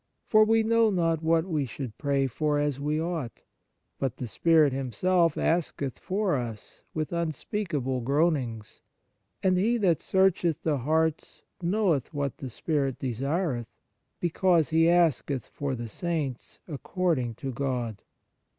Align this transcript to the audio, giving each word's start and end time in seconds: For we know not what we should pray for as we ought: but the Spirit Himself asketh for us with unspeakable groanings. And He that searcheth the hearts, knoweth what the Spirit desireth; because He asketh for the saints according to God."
For 0.25 0.43
we 0.43 0.63
know 0.63 0.89
not 0.89 1.21
what 1.21 1.45
we 1.45 1.67
should 1.67 1.95
pray 1.99 2.25
for 2.25 2.57
as 2.57 2.79
we 2.79 2.99
ought: 2.99 3.43
but 3.99 4.17
the 4.17 4.25
Spirit 4.25 4.73
Himself 4.73 5.37
asketh 5.37 5.99
for 5.99 6.33
us 6.37 6.81
with 6.95 7.13
unspeakable 7.13 8.01
groanings. 8.01 8.81
And 9.43 9.59
He 9.59 9.77
that 9.77 10.01
searcheth 10.01 10.63
the 10.63 10.79
hearts, 10.79 11.43
knoweth 11.61 12.15
what 12.15 12.37
the 12.37 12.49
Spirit 12.49 12.97
desireth; 12.97 13.67
because 14.19 14.69
He 14.69 14.89
asketh 14.89 15.45
for 15.45 15.75
the 15.75 15.87
saints 15.87 16.57
according 16.67 17.35
to 17.35 17.51
God." 17.51 18.01